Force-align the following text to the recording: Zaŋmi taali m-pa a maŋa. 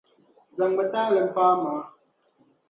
Zaŋmi 0.55 0.83
taali 0.93 1.19
m-pa 1.27 1.43
a 1.51 1.61
maŋa. 1.61 1.83